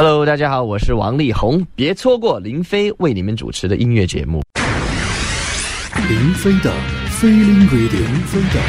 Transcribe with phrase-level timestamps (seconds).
[0.00, 4.40] Hello，大家好，我是王力宏，别错过林飞为你们主持的音乐节目。
[6.08, 6.72] 林飞的
[7.20, 8.60] Feeling Radio，林飞的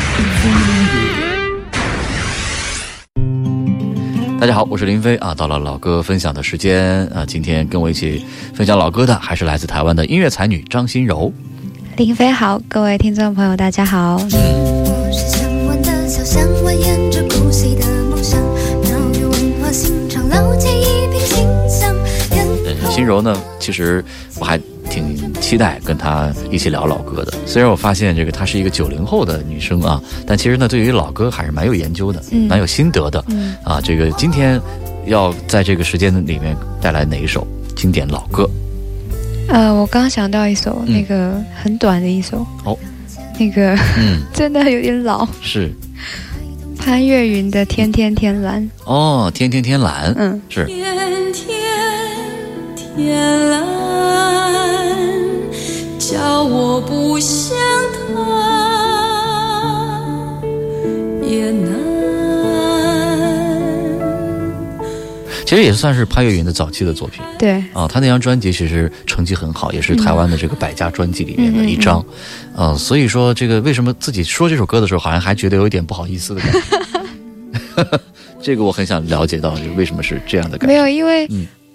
[0.41, 0.89] Feeling
[3.13, 4.39] Radio。
[4.39, 8.25] 大家好，我是林飞啊，到了老歌分享的时间啊，今天跟我一起
[8.55, 11.31] 分享老歌的还是来自台湾的音乐才女张欣柔。
[11.95, 14.15] 林飞好，各位听众朋友，大家好。
[14.15, 14.29] 我
[15.11, 16.23] 是向晚的小
[22.99, 24.03] 嗯，欣柔呢，其实
[24.39, 24.59] 我还。
[24.89, 27.31] 挺期待跟她一起聊老歌的。
[27.45, 33.23] 虽然我发现这个她是一个九零后的女生啊，但其实呢，对于老歌还是蛮有研究的，蛮有心得的。
[33.27, 33.55] 嗯。
[33.63, 34.59] 啊，这个今天
[35.05, 37.45] 要在这个时间里面带来哪一首
[37.75, 38.49] 经典老歌？
[39.49, 42.43] 呃，我刚想到一首，那个很短的一首。
[42.65, 42.75] 哦，
[43.39, 45.71] 那个嗯， 真的有点老，是。
[46.79, 50.65] 潘越云的《天天天蓝》哦，《天天天蓝》嗯，是。
[50.65, 50.95] 天
[51.31, 51.59] 天
[52.99, 53.63] 天蓝。
[55.97, 57.55] 叫我不想
[57.93, 58.11] 他
[61.25, 61.71] 也难。
[65.45, 67.23] 其实也算是潘越云的早期的作品。
[67.39, 72.05] 对啊，他那张专辑其实成绩很好，也是台湾的这个百家专辑里面的一张。
[72.57, 76.59] 嗯，所以说这个为什么自己说这首歌的时候，好像还觉得有一点不好意思的感觉。
[78.43, 80.73] 这个我很想了解到，为什么是这样的感觉？
[80.73, 81.27] 没有，因为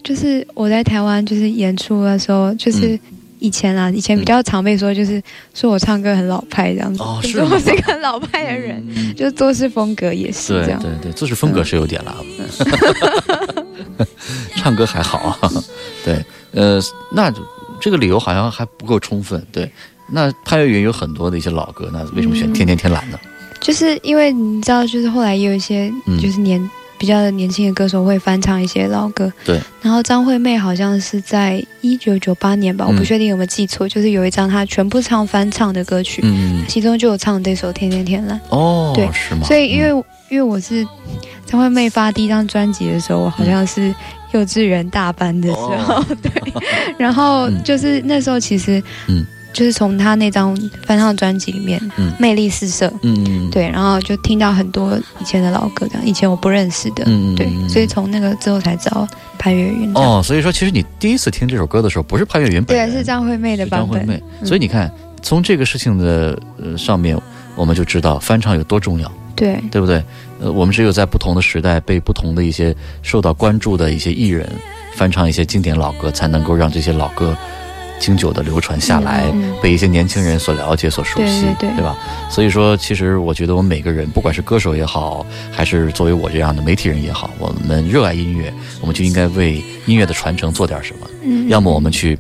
[0.05, 2.97] 就是我在台湾就是演出的时候，就是。
[3.41, 7.02] 以前啊，以前比较常被说，就是说我唱歌很老派这样子。
[7.02, 8.83] 哦， 是我是一个很老派的人，
[9.14, 10.80] 就是做事风格也是这样。
[10.80, 12.16] 对对，做事风格是有点了。
[14.56, 15.38] 唱歌还好啊。
[16.02, 16.80] 对，呃，
[17.12, 17.30] 那
[17.78, 19.46] 这个理由好像还不够充分。
[19.52, 19.70] 对，
[20.11, 23.20] 那潘越云有很多的一些老歌，那为什么选《天天天蓝》呢？
[23.61, 26.58] 就是因为你知道，就是后来也有一些，就是年。
[27.05, 29.60] 比较年轻的歌手会翻唱一些老歌，对。
[29.83, 38.40] 然后张惠妹好像是在一九九八年吧，我不确定有没有记错，就是有一张她全部唱翻唱的歌曲，嗯，其中就有唱这首《天天天蓝》。
[38.48, 39.42] 哦，对，是吗？
[39.45, 39.90] 所以因为
[40.30, 40.83] 因为我是
[41.45, 43.95] 张惠妹发第一张专辑的时候，我好像是
[44.33, 46.33] 幼稚园大班的时候， 对。
[46.96, 49.23] 然后就是那时候其实，嗯。
[49.54, 50.54] 就是从他那张
[50.84, 59.06] 翻唱专辑里面，嗯，魅力四射，嗯，对，然后就听到很多以前的老歌，这样以前我不认识的，嗯，对，所以从那个之后才知道
[59.38, 59.90] 潘越云。
[59.94, 64.00] 哦，所以说其实你第一次听这首歌的时候，不是潘越云本人，对，是张惠妹的版本。
[64.00, 64.92] 张惠妹，所以你看，
[65.22, 67.16] 从这个事情的呃上面，
[67.54, 70.02] 我们就知道翻唱有多重要，对，对不对？
[70.40, 74.50] 呃，我们只有在不同的时代，被不同的一些受到关注的一些艺人
[74.96, 77.36] 翻唱一些经典老歌，才能够让这些老歌。
[77.98, 79.24] 经久的流传下来，
[79.62, 81.96] 被一些年轻人所了解、所熟悉，对吧？
[82.30, 91.06] 所以说，其实我觉得我们每个人，不管是歌手也好，还是作为我这样的媒体人也好，我们热爱音乐，我们就应该为音乐的传承做点什么。
[91.22, 92.18] 嗯，要么我们去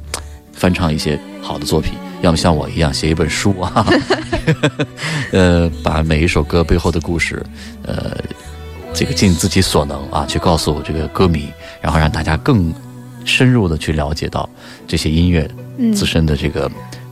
[0.52, 1.92] 翻唱一些好的作品，
[2.22, 3.86] 要么像我一样写一本书啊，
[5.32, 7.44] 呃，把每一首歌背后的故事，
[7.82, 8.16] 呃，
[8.94, 11.48] 这个尽自己所能啊，去告诉这个歌迷，
[11.82, 12.72] 然后让大家更
[13.24, 14.48] 深入的去了解到
[14.86, 15.50] 这些音乐。
[15.94, 16.70] 自身的这个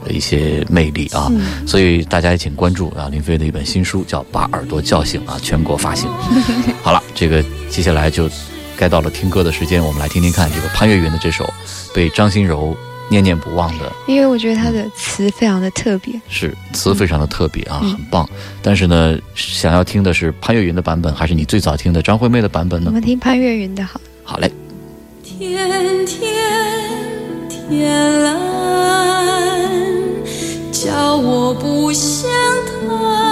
[0.08, 1.30] 一些魅力啊，
[1.66, 6.10] 所以大家也请关注啊林飞的一本新书，叫《把耳朵叫醒》啊，全国发行。
[6.82, 8.28] 好了，这个接下来就
[8.76, 11.48] 该到了听歌的时间，我们来听听看这个潘越云的这首
[11.94, 12.76] 被张欣柔
[13.08, 13.92] 念念不忘的。
[14.08, 18.28] 因为我觉得他的词非常的特别，是词非常的特别啊，很棒。
[18.60, 22.86] 但是呢，想要听的是潘越云的版本，还是你最早听的张惠妹的版本呢？
[22.88, 24.00] 我们听潘越云的好。
[24.24, 24.50] 好嘞。
[25.22, 27.01] 天天。
[27.74, 28.38] 天蓝，
[30.70, 32.30] 叫我不想
[32.66, 33.31] 他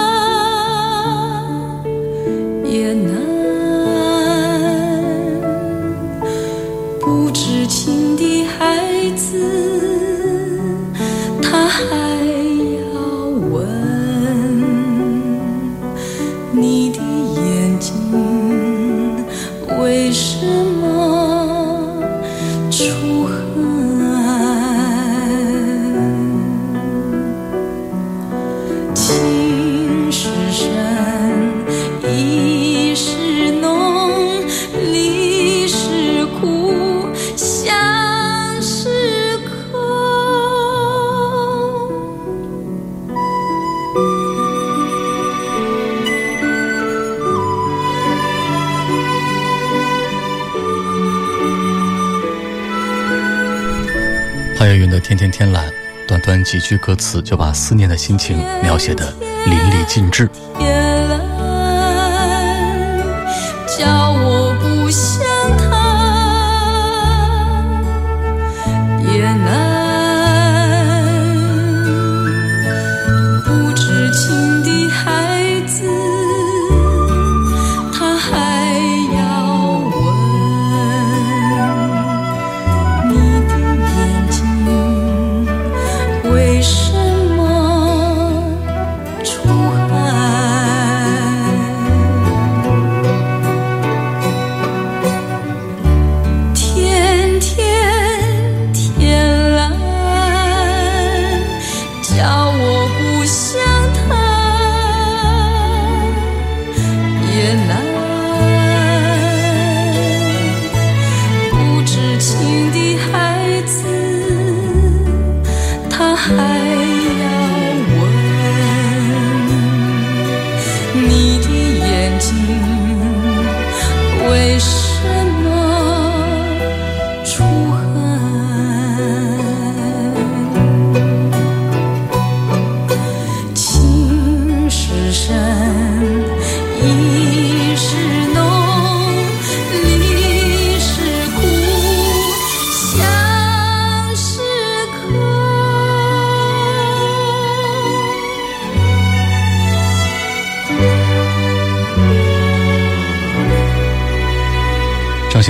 [55.01, 55.69] 天天天蓝，
[56.07, 59.11] 短短几句歌词就把思念的心情描写的
[59.45, 60.29] 淋漓尽致。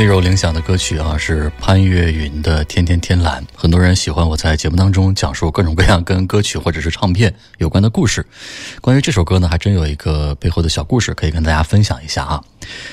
[0.01, 3.39] 张信柔领响的歌曲啊，是潘越云的《天天天蓝》。
[3.55, 8.25] 很多人喜欢我在节目当中讲述各种各样跟歌曲或者是唱片有关的故事。
[8.81, 12.43] 关于这首歌呢，还真有一个背后的小故事可以跟大家分享一下啊。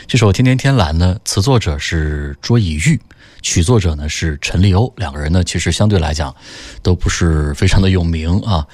[0.07, 3.01] 这首《天天天蓝》呢，词作者是卓以玉，
[3.41, 4.93] 曲作者呢是陈立欧。
[4.99, 6.37] 两个人呢，其实相对来讲
[6.83, 8.67] 都不是非常的有名啊。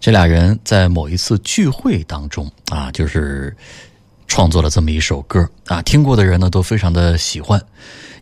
[0.00, 3.54] 这俩人在某一次聚会当中啊，就是。
[4.26, 7.60] 创作了这么一首歌啊，听过的人呢都非常的喜欢。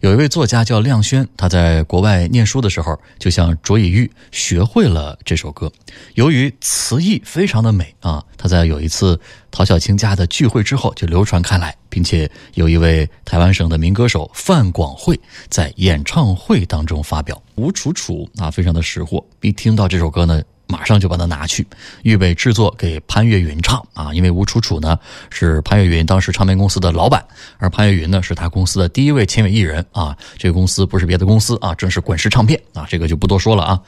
[0.00, 5.70] 有一位作家叫亮轩，他在国外念书的时候，就向卓以玉学会了这首歌。
[6.14, 9.19] 由于词意非常的美啊，他在有一次
[9.52, 17.40] 陶小青家的聚会之后就流传开来，并且有一位台湾省的民歌手范广惠在演唱会当中发表。
[17.55, 20.43] 吴楚楚啊，非常的识货，一听到这首歌呢。
[20.67, 21.67] 马上就把它拿去，
[22.03, 24.12] 预备制作给潘越云唱啊！
[24.14, 24.99] 因为吴楚楚呢
[25.31, 27.23] 是潘越云当时唱片公司的老板，
[27.59, 30.17] 而潘越云呢是他公司的第一位签约艺人啊。
[30.38, 32.87] 这个公司不是别的公司啊，正是滚石唱片啊。
[32.88, 33.81] 这个就不多说了啊。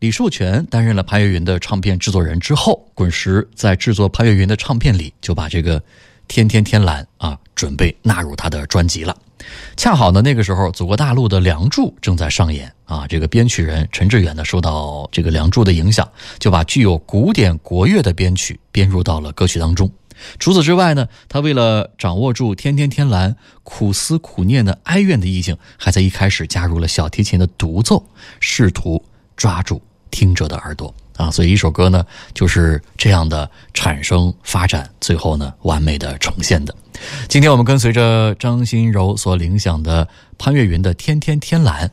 [0.00, 5.80] 李寿全担任了潘越云的唱片制作人之后，滚石在制作潘越云的唱片里就把这个
[6.28, 9.16] 《天天天蓝》啊准备纳入他的专辑了。
[9.76, 19.90] 恰好呢，那个时候祖国大陆的《梁祝》正在上演啊，这个编曲人陈志远呢受到这个《梁祝》的影响，就把具有古典国乐的编曲编入到了歌曲当中。
[20.38, 23.32] 除此之外呢，他为了掌握住《天天天蓝》
[23.64, 28.02] 苦思苦念的哀怨的意境，还在一开始加入了小提琴的独奏，
[28.40, 29.04] 试图
[29.36, 31.30] 抓住听者的耳朵啊。
[31.30, 36.74] 所以一首歌呢就是这样的产生发展，最后呢完美的呈现的。
[37.28, 40.06] 今天我们跟随着张新柔所领响的
[40.38, 41.88] 潘越云的《天天天蓝》，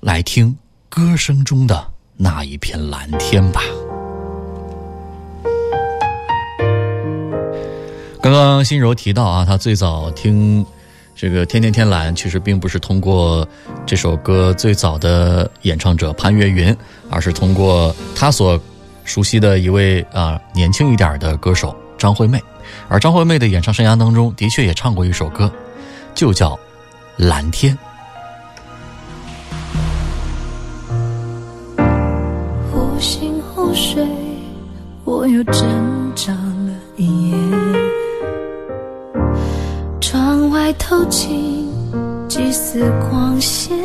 [0.00, 0.56] 来听
[0.88, 3.60] 歌声中的那一片蓝天吧。
[8.22, 10.64] 刚刚新柔提到啊，他最早听
[11.14, 13.46] 这个《天天天蓝》，其实并不是通过
[13.86, 16.76] 这首歌最早的演唱者潘越云，
[17.08, 18.60] 而是通过他所
[19.06, 22.38] 熟悉的一位啊年轻一点的歌手张惠妹。
[22.88, 25.50] 而张惠妹的演唱生涯当中，的确也唱过一首歌，
[26.14, 26.50] 就叫
[27.16, 27.78] 《蓝天》。
[32.70, 34.04] 忽醒忽睡，
[35.04, 37.36] 我又挣扎了一夜。
[40.00, 41.70] 窗外透进
[42.28, 43.78] 几丝光线，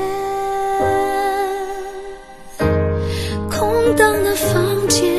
[3.84, 5.12] 空荡的房间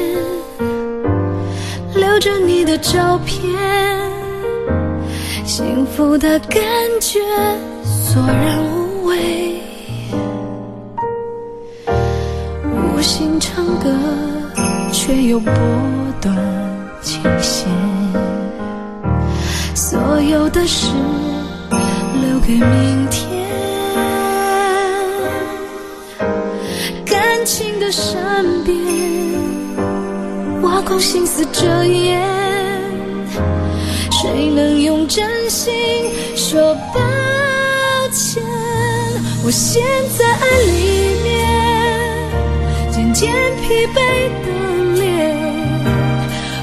[1.97, 3.43] 留着你的照片，
[5.45, 6.63] 幸福的感
[7.01, 7.19] 觉
[7.83, 9.61] 索然无味。
[12.71, 13.91] 无心唱歌，
[14.93, 15.53] 却又拨
[16.21, 16.37] 断
[17.03, 17.69] 琴弦。
[19.75, 20.87] 所有的事
[22.21, 23.22] 留给明天。
[27.93, 28.73] 感情的善变，
[30.63, 32.19] 挖空心思遮掩。
[34.11, 35.75] 谁能用真心
[36.35, 37.01] 说抱
[38.11, 38.43] 歉？
[39.45, 39.83] 我陷
[40.17, 41.31] 在爱里面。
[42.91, 43.31] 渐渐
[43.61, 43.97] 疲惫
[44.43, 44.49] 的
[44.95, 45.37] 脸，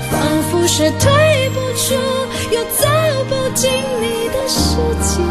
[0.10, 0.20] 仿
[0.50, 1.94] 佛是退不出
[2.52, 2.88] 又走
[3.30, 3.70] 不进
[4.02, 5.22] 你的世界。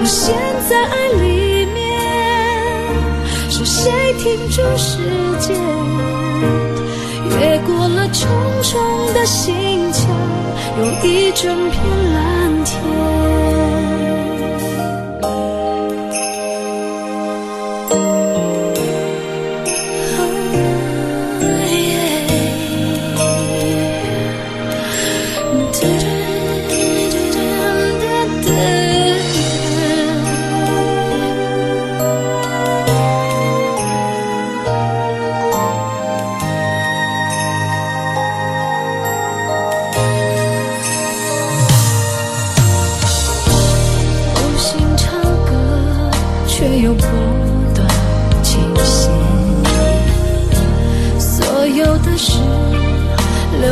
[0.00, 0.34] 我陷
[0.68, 1.07] 在爱
[4.18, 4.98] 停住时
[5.38, 5.56] 间？
[7.30, 8.28] 越过了重
[8.62, 10.10] 重的心墙，
[10.78, 11.80] 有一整片
[12.12, 13.47] 蓝天。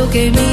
[0.07, 0.46] 留给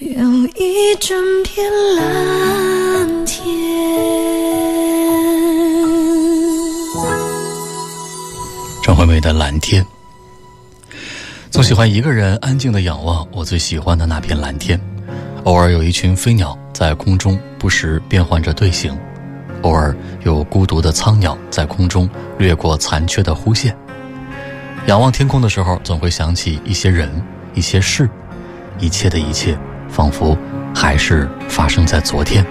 [0.00, 0.08] 有
[0.56, 3.46] 一整片蓝天。
[8.82, 9.84] 张惠妹的《蓝天》，
[11.48, 14.80] 总喜欢一个人安静的仰望我最喜欢的那片蓝天。
[15.44, 18.98] 偶尔有一群飞鸟在空中不时变换着队形，
[19.62, 23.76] 偶尔有孤独的苍鸟在空中掠过残缺的弧线。
[24.88, 27.08] 仰望天空的时候，总会想起一些人、
[27.54, 28.10] 一些事，
[28.80, 29.56] 一切的一切，
[29.94, 30.36] 仿佛
[30.74, 32.44] 还是发生在昨天。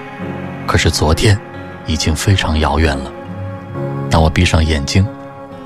[0.66, 1.38] 可是昨天
[1.86, 3.12] 已经非常遥远了。
[4.10, 5.06] 当我闭上眼睛，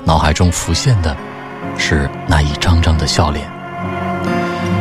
[0.04, 1.16] 脑海中浮现的
[1.76, 3.48] 是那一张张的笑脸。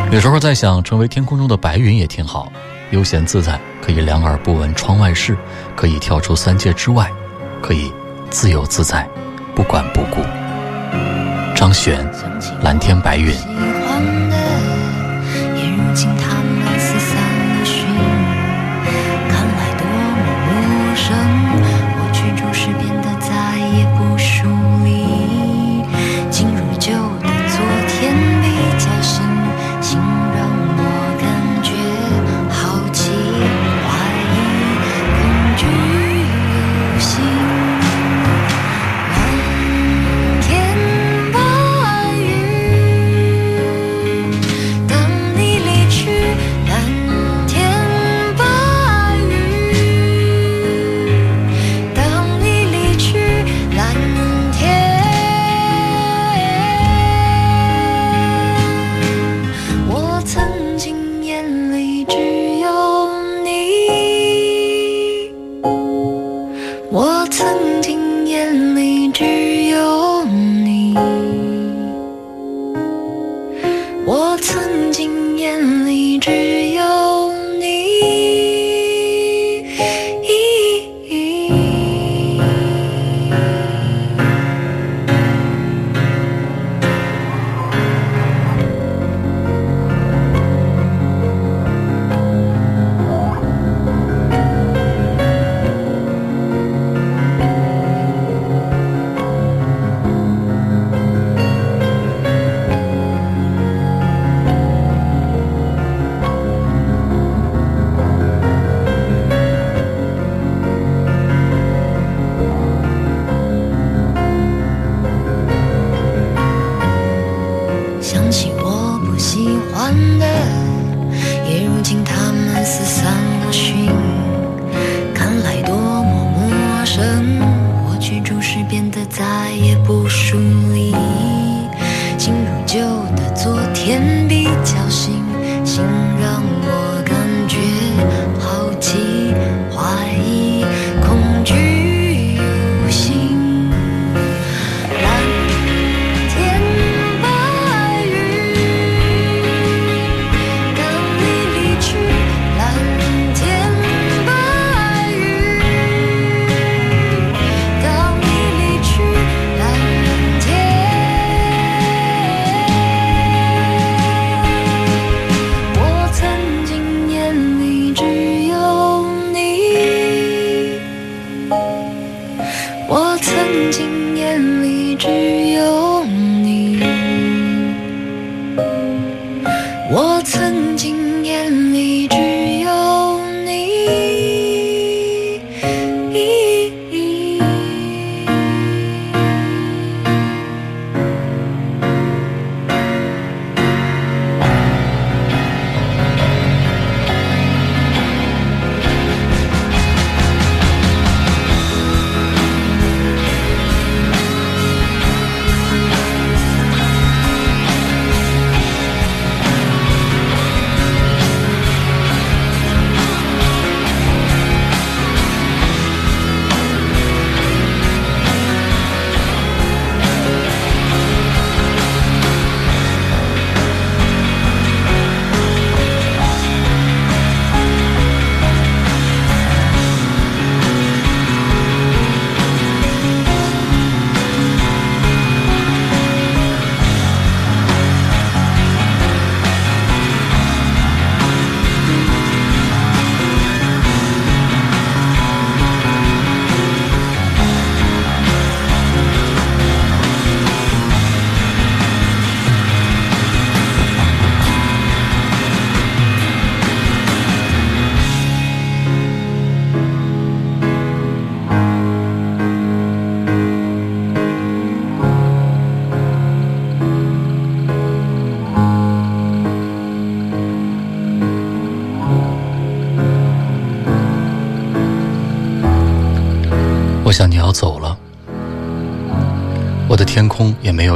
[0.09, 2.51] 有时候在想，成为天空中的白云也挺好，
[2.89, 5.37] 悠闲自在，可以两耳不闻窗外事，
[5.75, 7.11] 可以跳出三界之外，
[7.61, 7.93] 可以
[8.31, 9.07] 自由自在，
[9.53, 10.23] 不管不顾。
[11.55, 11.99] 张悬，
[12.63, 13.31] 《蓝天白云》。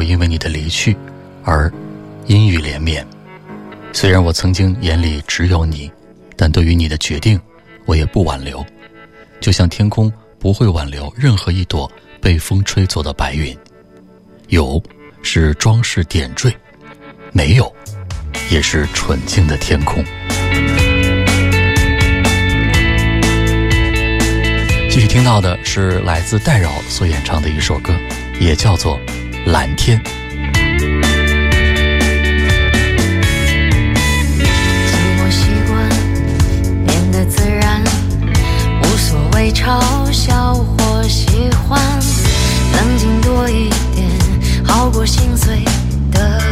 [0.01, 0.97] 会因为你的离去
[1.43, 1.71] 而
[2.25, 3.05] 阴雨连绵。
[3.93, 5.91] 虽然我曾经眼里只有你
[6.35, 7.39] 但对于你的决定
[7.85, 8.65] 我也不挽留。
[9.39, 13.55] 就像天空不会挽留任何一朵被风吹走的白云。
[14.47, 14.81] 有
[15.21, 16.51] 是装饰点缀
[17.31, 17.71] 没有
[18.49, 20.03] 也是纯净的天空。
[24.89, 27.93] 继续听到的是来自戴娆所演唱的一首歌
[28.39, 28.99] 也叫做
[29.47, 30.03] 蓝天，寂
[35.17, 35.89] 寞习惯
[36.85, 37.81] 变得自然，
[38.83, 41.81] 无所谓嘲笑或喜欢，
[42.71, 44.07] 曾经多一点，
[44.63, 45.65] 好过心碎
[46.11, 46.50] 的。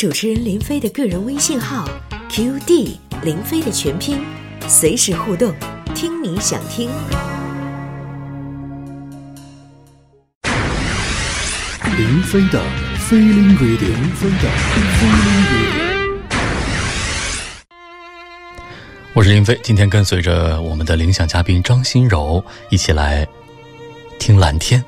[0.00, 1.86] 主持人林飞的个人微信号
[2.30, 4.18] QD 林飞的全拼，
[4.66, 5.54] 随时互动，
[5.94, 6.88] 听你想听。
[11.98, 12.62] 林飞的
[13.10, 14.48] Feeling Radio，林飞的
[14.96, 16.32] Feeling Radio。
[19.12, 23.28] 我是林飞，今天跟随着我们的铃响嘉宾张欣柔一起来
[24.18, 24.82] 听蓝天。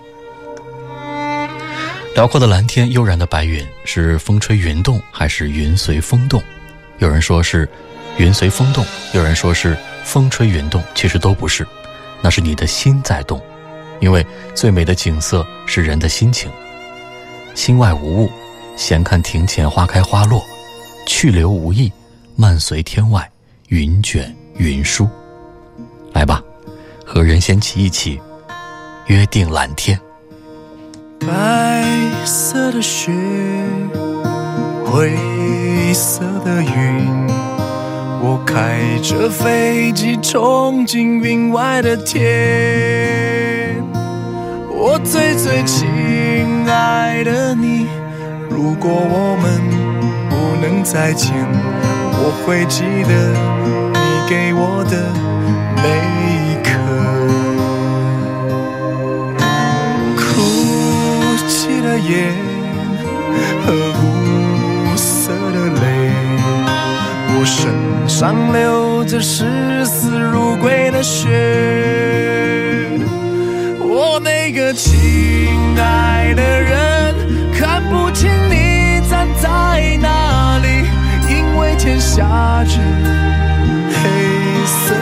[2.14, 6.42] 辽阔的蓝天，悠然的白云，是风吹云动还是云随风动？
[6.98, 7.66] 有人说是
[8.18, 11.66] 云随风动，有人说是风吹云动，其实都不是，
[12.20, 13.40] 那是你的心在动。
[13.98, 16.50] 因为最美的景色是人的心情。
[17.54, 18.30] 心外无物，
[18.76, 20.42] 闲看庭前花开花落；
[21.06, 21.90] 去留无意，
[22.36, 23.28] 漫随天外
[23.68, 25.08] 云卷云舒。
[26.12, 26.42] 来吧，
[27.06, 28.20] 和任贤齐一起
[29.06, 29.98] 约定蓝天。
[31.20, 31.28] 白
[32.52, 33.10] 色的雪，
[34.84, 35.10] 灰
[35.94, 37.26] 色的云，
[38.20, 43.82] 我开着飞机冲进云外的天。
[44.70, 45.88] 我最最亲
[46.68, 47.86] 爱的你，
[48.50, 49.58] 如果我们
[50.28, 51.32] 不能再见，
[52.12, 53.32] 我会记得
[53.94, 55.10] 你给我的
[55.82, 56.31] 每
[62.08, 62.34] 眼
[63.64, 65.82] 和无色的泪，
[67.28, 67.72] 我身
[68.08, 71.28] 上流着视死如归的血。
[73.78, 77.14] 我那个亲爱的人，
[77.52, 80.84] 看不清你站在哪里，
[81.28, 82.78] 因为天下着
[83.88, 84.00] 黑
[84.66, 84.94] 色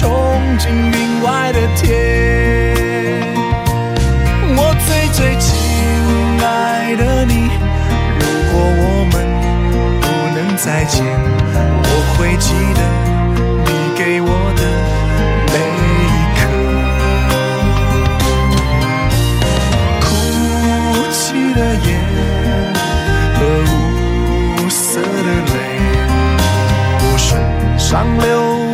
[0.00, 0.08] 飞机冲
[0.58, 1.84] 进云外的天。
[4.56, 5.48] 我最最亲
[6.42, 7.50] 爱的你，
[8.18, 8.82] 如果我
[9.12, 9.14] 们
[10.00, 11.04] 不能再见，
[11.84, 12.80] 我会记得
[13.66, 14.62] 你给我的
[15.52, 15.54] 每
[15.92, 16.08] 一
[16.38, 16.40] 刻。
[20.00, 20.08] 哭
[21.12, 21.20] 泣
[21.54, 21.88] 的眼
[23.34, 23.38] 和
[24.56, 25.54] 无色的泪，
[27.02, 27.28] 我身
[27.78, 28.24] 上流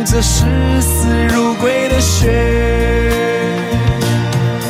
[0.09, 0.45] 这视
[0.79, 2.31] 死如归的雪。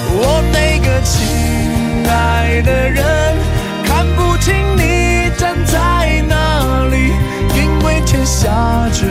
[0.10, 3.06] 我那个亲爱的人，
[3.86, 7.13] 看不清你站在哪里，
[7.56, 8.50] 因为天下
[8.91, 9.06] 着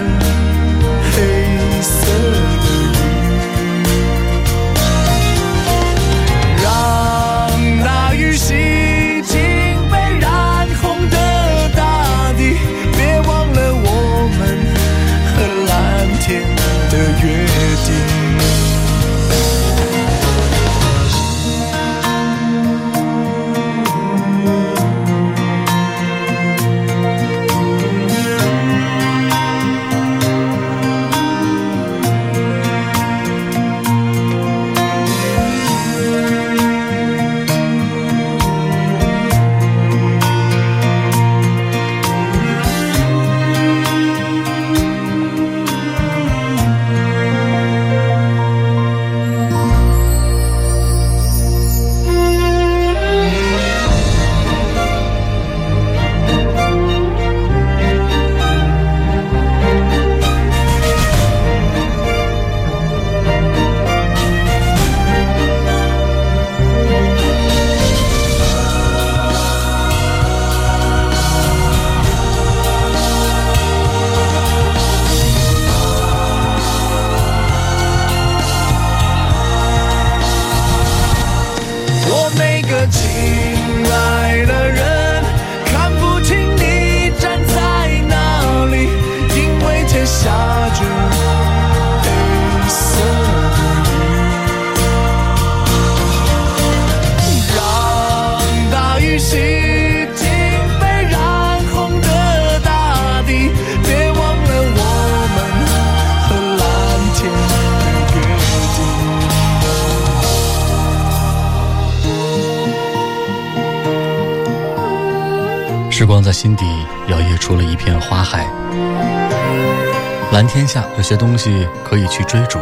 [121.07, 122.59] 有些东西可以去追逐，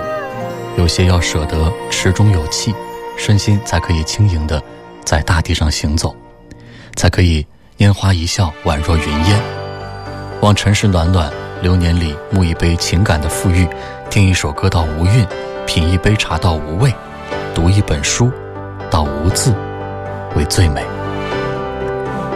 [0.77, 2.75] 有些要舍得池中有气，
[3.17, 4.63] 身心才可以轻盈的
[5.03, 6.15] 在大地上行走，
[6.95, 7.47] 才可以
[7.79, 9.41] 拈花一笑，宛若云烟。
[10.43, 13.67] 望尘世暖暖，流年里沐一杯情感的馥郁，
[14.11, 15.27] 听一首歌到无韵，
[15.67, 16.93] 品一杯茶到无味，
[17.55, 18.31] 读一本书
[18.91, 19.55] 到无字，
[20.37, 20.85] 为最美。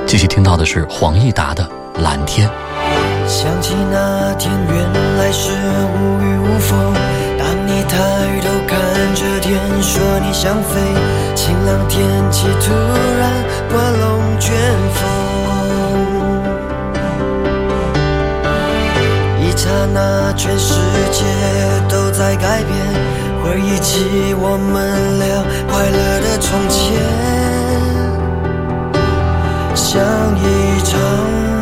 [0.06, 2.48] 继续听到的是黄义达的《蓝天》。
[3.28, 4.74] 想起那天，原
[5.18, 6.94] 来是无雨无风。
[7.38, 7.98] 当你抬
[8.40, 8.80] 头看
[9.14, 10.80] 着天，说你想飞，
[11.34, 12.72] 晴朗天气突
[13.20, 14.56] 然刮龙卷
[14.94, 15.06] 风。
[19.42, 20.72] 一刹那，全世
[21.12, 21.22] 界
[21.86, 22.74] 都在改变，
[23.44, 26.80] 回忆起我们俩快乐的从前，
[29.74, 30.00] 像
[30.38, 31.57] 一场。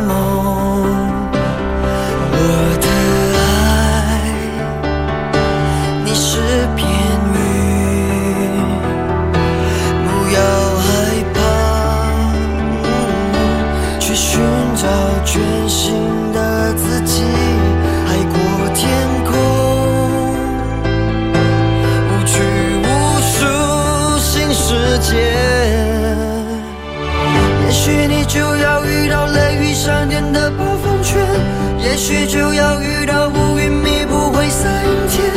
[31.87, 35.31] 也许就要遇到乌云密布灰色阴天，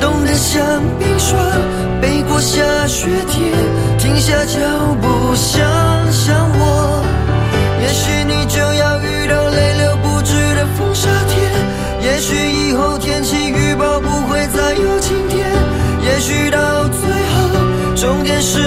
[0.00, 0.62] 冻得像
[1.00, 1.36] 冰霜，
[2.00, 3.52] 背过下雪天，
[3.98, 4.60] 停下脚
[5.02, 5.66] 步想
[6.12, 7.04] 想我。
[7.82, 11.50] 也许你就要遇到泪流不止的风沙天，
[12.00, 15.44] 也许以后天气预报不会再有晴天，
[16.02, 17.50] 也许到最后
[17.96, 18.60] 终点是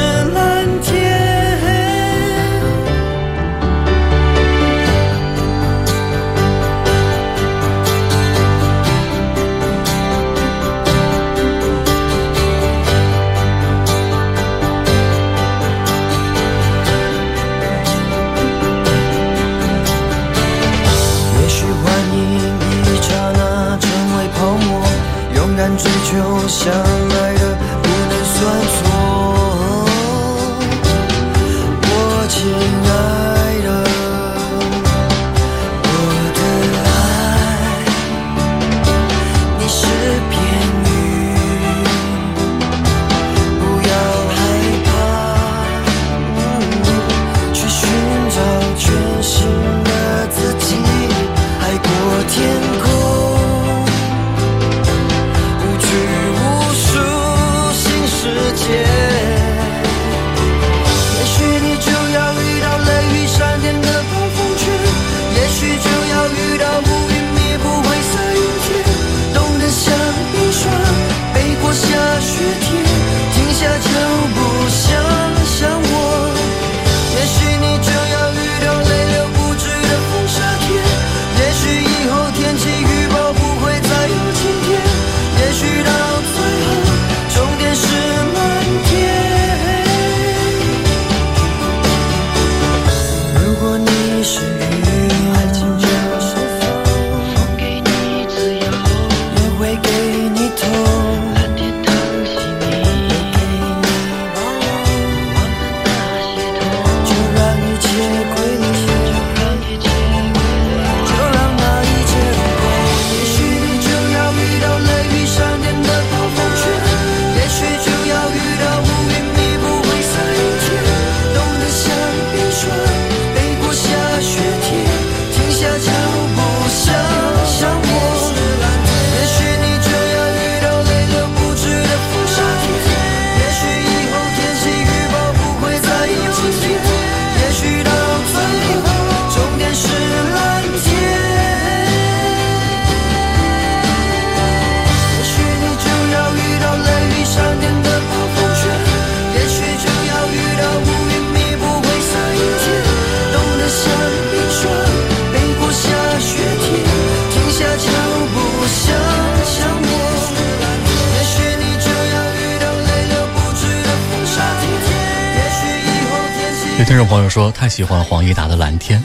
[167.80, 169.00] 喜欢黄义达的《蓝天》，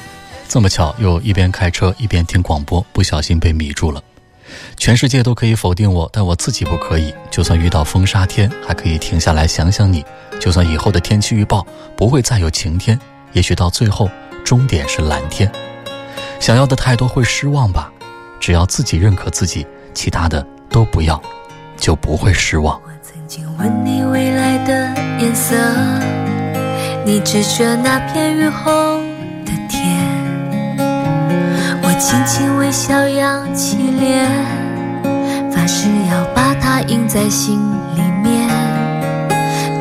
[0.49, 4.03] 这么巧又一边开车一边听广播，不小心被迷住了。
[4.77, 7.15] 全世界都可以否定我，但我自己不可以。
[7.31, 10.05] 就算遇到风沙天，还可以停下来想想你。
[10.41, 11.65] 就算以后的天气预报
[11.97, 12.99] 不会再有晴天，
[13.33, 14.11] 也许到最后
[14.45, 15.49] 终点是蓝天。
[16.41, 17.93] 想要的太多会失望吧？
[18.41, 21.23] 只要自己认可自己，其他的都不要，
[21.77, 22.75] 就不会失望。
[22.85, 25.55] 我曾经问你未来的颜色，
[27.07, 28.99] 你指着那片雨后
[29.45, 30.01] 的天。
[31.83, 34.27] 我轻轻微笑，扬起脸，
[35.53, 37.61] 发誓要把它印在心
[37.95, 38.49] 里面。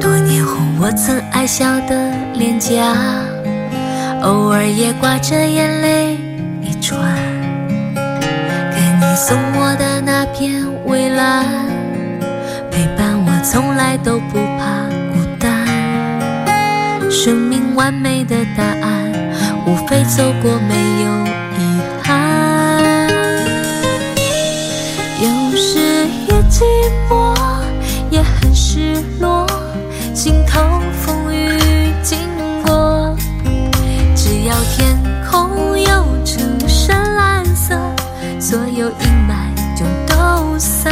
[0.02, 2.94] 多年后，我曾爱笑的脸颊，
[4.22, 6.18] 偶尔也挂着眼泪
[6.62, 7.00] 一串。
[7.96, 11.46] 跟你送我的那片蔚蓝，
[12.70, 14.83] 陪伴我从来都不怕。
[17.14, 19.14] 生命完美的答案，
[19.68, 20.74] 无非走过没
[21.04, 21.08] 有
[21.60, 23.08] 遗憾。
[25.22, 25.78] 有时
[26.28, 26.66] 也寂
[27.08, 27.36] 寞，
[28.10, 29.46] 也很失落，
[30.16, 30.60] 心头
[30.92, 32.18] 风雨经
[32.66, 33.16] 过。
[34.16, 34.98] 只要天
[35.30, 37.80] 空有成深蓝色，
[38.40, 40.92] 所有阴霾就都散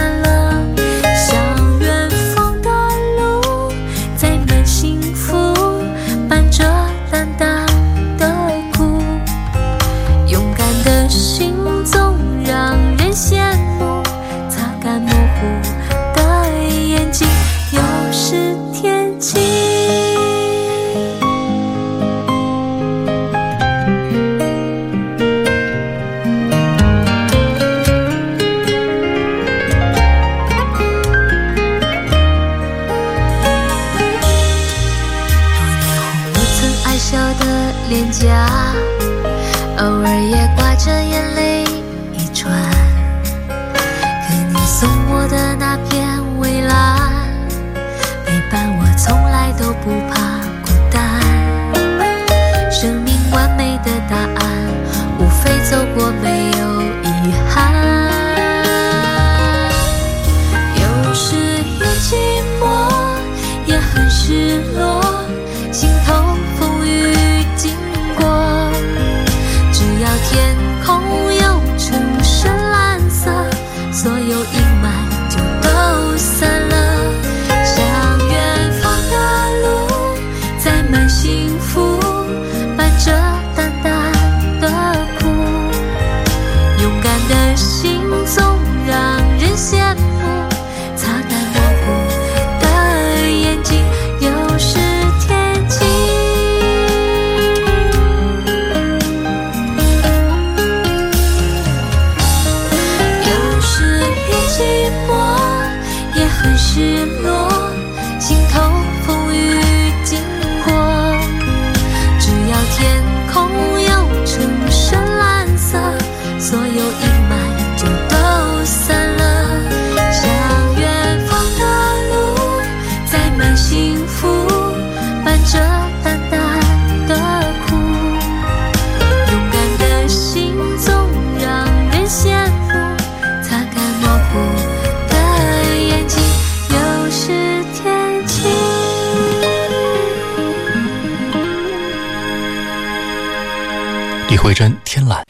[144.41, 145.23] 慧珍《天蓝》。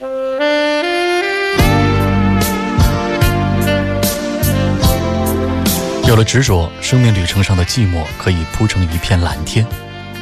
[6.07, 9.65] 有了执着，生命旅程上的寂寞可以铺成一片蓝天；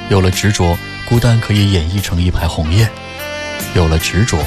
[0.09, 0.75] 有了执着，
[1.07, 2.87] 孤单可以演绎成一排红叶；
[3.75, 4.39] 有了执着，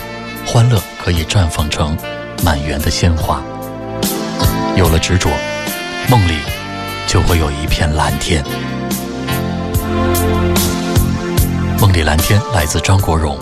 [0.45, 1.97] 欢乐可以绽放成
[2.45, 3.41] 满园的鲜花；
[4.77, 5.31] 有了执着，
[6.11, 6.39] 梦里
[7.07, 8.45] 就会有一片蓝天。
[11.81, 13.39] 梦里蓝天来自张国荣。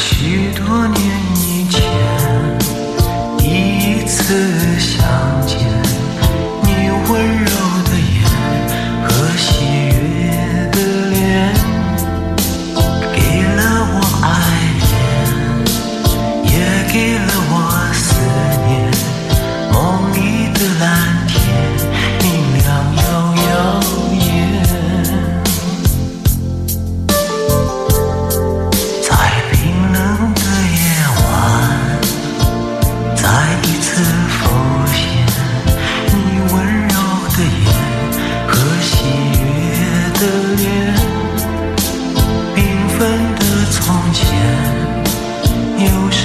[0.00, 1.49] 许多年以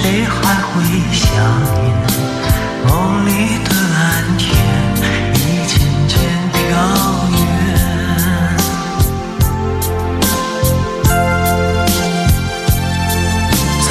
[0.06, 0.72] 谁还会
[1.10, 1.26] 想
[1.82, 1.84] 念？
[2.86, 3.28] 梦里
[3.64, 3.98] 的蓝
[4.38, 4.44] 天
[5.34, 5.36] 已
[5.66, 5.74] 渐
[6.06, 6.14] 渐
[6.52, 6.58] 飘
[7.32, 7.36] 远。
[13.82, 13.90] 在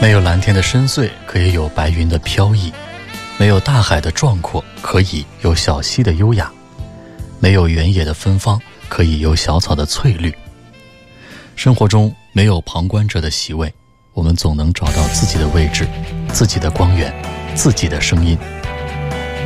[0.00, 2.70] 没有蓝天的深邃，可以有白云的飘逸；
[3.36, 6.46] 没有大海的壮阔，可以有小溪的优雅；
[7.40, 10.32] 没有原野的芬芳，可以有小草的翠绿。
[11.56, 13.74] 生活中没有旁观者的席位，
[14.14, 15.84] 我们总能找到自己的位置、
[16.32, 17.12] 自己的光源、
[17.56, 18.38] 自己的声音。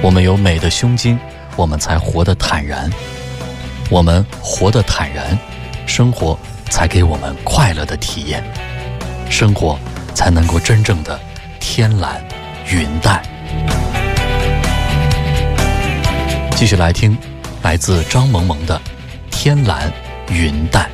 [0.02, 1.18] 我们有美的胸襟，
[1.56, 2.90] 我们才活得坦然。
[3.88, 5.38] 我们活得坦然，
[5.86, 6.38] 生活
[6.68, 8.44] 才给我们快乐的体验。
[9.30, 9.78] 生活
[10.14, 11.18] 才能够真正的
[11.60, 12.22] 天蓝
[12.70, 13.22] 云淡。
[16.56, 17.16] 继续来听，
[17.62, 18.76] 来自张萌萌的
[19.30, 19.92] 《天蓝
[20.28, 20.88] 云淡》。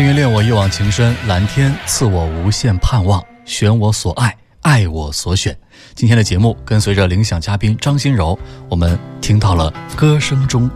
[0.00, 5.54] 白云恋我一往情深，蓝天赐我无限盼望，选我所爱，爱我所选。
[5.94, 8.38] 今天的节目跟随着铃响嘉宾张欣柔，
[8.70, 10.70] 我们听到了歌声中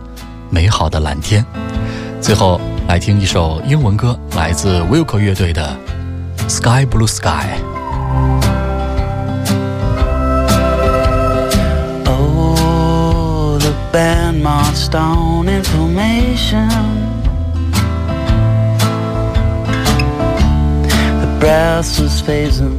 [0.50, 1.42] 美好的蓝天。
[2.20, 5.74] 最后来听一首英文歌，来自 Wilco 乐队的
[6.46, 7.26] 《Sky Blue Sky》。
[12.04, 15.62] Oh, the band marched on in
[21.54, 22.76] brass was phasing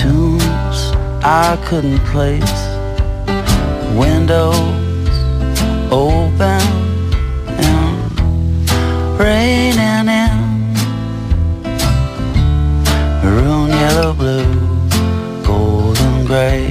[0.00, 0.78] tunes
[1.24, 2.58] I couldn't place.
[4.02, 5.16] Windows
[5.90, 6.62] open
[7.66, 7.96] and
[9.18, 10.38] raining in.
[13.22, 14.54] Maroon, yellow, blue,
[15.44, 16.68] golden gray.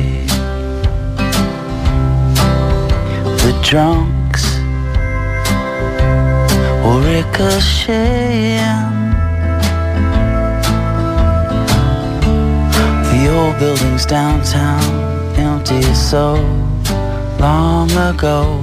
[3.43, 4.45] The drunks
[6.83, 8.94] were ricocheting.
[13.35, 14.81] Old buildings downtown
[15.37, 16.35] empty so
[17.39, 18.61] long ago.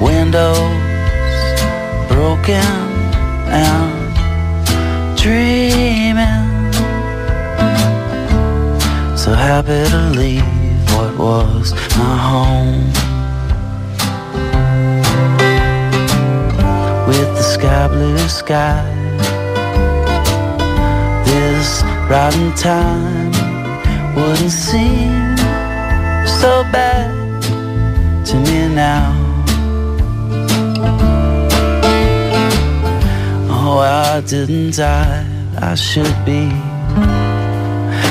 [0.00, 0.58] Windows
[2.08, 2.74] broken
[3.64, 4.16] and
[5.16, 6.72] dreaming.
[9.16, 10.44] So happy to leave
[10.94, 12.86] what was my home.
[17.06, 18.89] With the sky blue sky.
[22.10, 23.30] Rotten time
[24.16, 25.36] wouldn't seem
[26.26, 27.40] so bad
[28.26, 29.14] to me now.
[33.48, 35.24] Oh, I didn't die,
[35.60, 36.50] I should be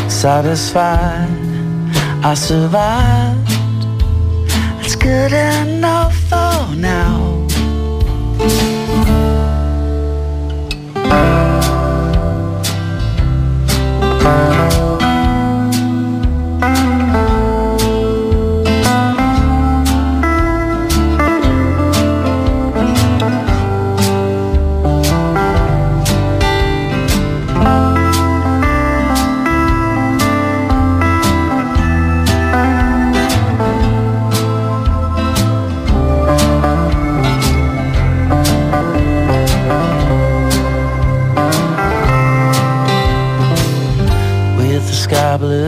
[0.10, 1.28] satisfied.
[2.24, 3.52] I survived,
[4.80, 7.40] it's good enough for now.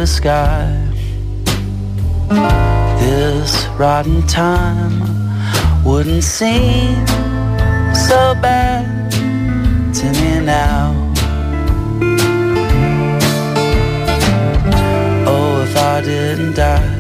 [0.08, 0.66] Sky.
[3.00, 5.02] This rotten time
[5.84, 7.06] wouldn't seem
[7.94, 9.12] so bad
[9.94, 10.94] to me now.
[15.28, 16.94] Oh, if I didn't die,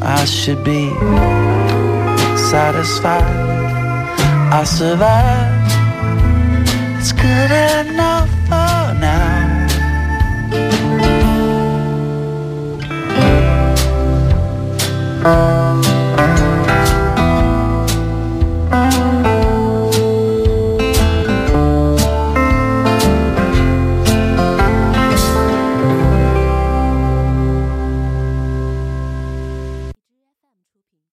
[0.00, 0.88] I should be
[2.50, 3.24] satisfied.
[4.52, 5.72] I survived.
[6.98, 8.29] It's good enough